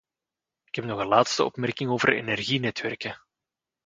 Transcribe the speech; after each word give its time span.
Ik 0.63 0.75
heb 0.75 0.85
nog 0.85 0.99
een 0.99 1.07
laatste 1.07 1.43
opmerking 1.43 1.89
over 1.89 2.13
energienetwerken. 2.13 3.21